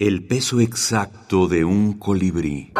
[0.00, 2.70] El peso exacto de un colibrí.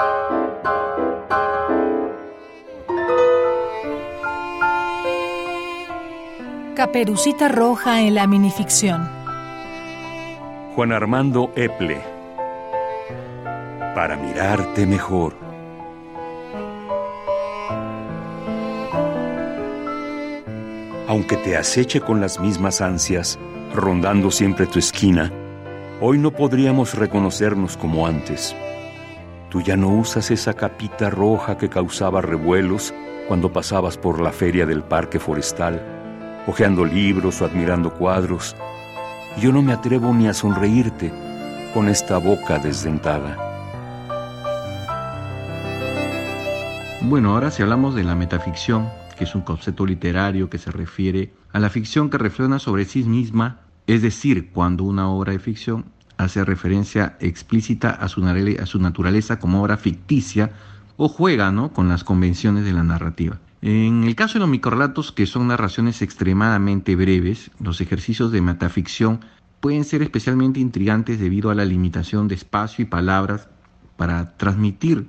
[6.77, 9.11] Caperucita Roja en la minificción.
[10.77, 12.01] Juan Armando Eple.
[13.97, 15.35] Para mirarte mejor.
[21.09, 23.41] Aunque te aceche con las mismas ansias,
[23.75, 25.33] rondando siempre tu esquina,
[26.01, 28.55] hoy no podríamos reconocernos como antes.
[29.51, 32.95] Tú ya no usas esa capita roja que causaba revuelos
[33.27, 35.97] cuando pasabas por la feria del parque forestal
[36.49, 38.57] hojeando libros o admirando cuadros,
[39.39, 41.13] yo no me atrevo ni a sonreírte
[41.75, 43.37] con esta boca desdentada.
[47.03, 51.35] Bueno, ahora si hablamos de la metaficción, que es un concepto literario que se refiere
[51.53, 55.87] a la ficción que refleja sobre sí misma, es decir, cuando una obra de ficción
[56.19, 58.21] hace referencia explícita a su,
[58.79, 60.51] naturaleza como obra ficticia
[60.99, 61.73] o juega ¿no?
[61.73, 63.39] con las convenciones de la narrativa.
[63.63, 69.21] En el caso de los microrelatos, que son narraciones extremadamente breves, los ejercicios de metaficción
[69.61, 73.49] pueden ser especialmente intrigantes debido a la limitación de espacio y palabras
[73.97, 75.09] para transmitir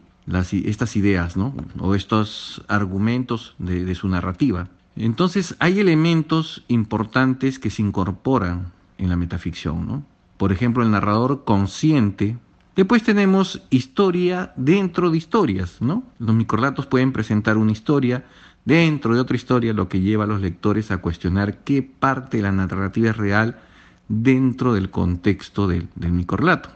[0.63, 1.53] estas ideas ¿no?
[1.79, 4.69] o estos argumentos de su narrativa.
[4.95, 9.87] Entonces hay elementos importantes que se incorporan en la metaficción.
[9.87, 10.03] ¿no?
[10.37, 12.37] Por ejemplo, el narrador consciente
[12.79, 16.03] Después tenemos historia dentro de historias, ¿no?
[16.17, 18.23] Los microrelatos pueden presentar una historia
[18.63, 22.43] dentro de otra historia, lo que lleva a los lectores a cuestionar qué parte de
[22.43, 23.59] la narrativa es real
[24.07, 26.69] dentro del contexto del, del microrelato.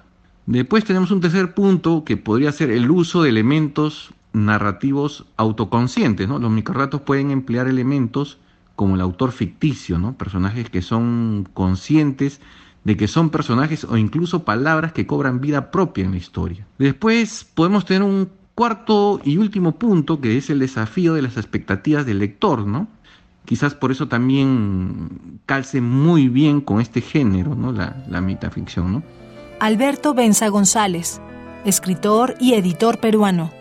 [0.45, 6.39] Después tenemos un tercer punto que podría ser el uso de elementos narrativos autoconscientes, ¿no?
[6.39, 8.39] Los microrelatos pueden emplear elementos
[8.75, 10.13] como el autor ficticio, ¿no?
[10.13, 12.41] Personajes que son conscientes
[12.83, 16.65] de que son personajes o incluso palabras que cobran vida propia en la historia.
[16.77, 22.05] Después podemos tener un cuarto y último punto que es el desafío de las expectativas
[22.05, 22.87] del lector, ¿no?
[23.45, 27.55] Quizás por eso también calce muy bien con este género.
[27.73, 29.03] La, metaficción.
[29.59, 31.19] Alberto Benza González,
[31.66, 33.51] escritor y editor peruano.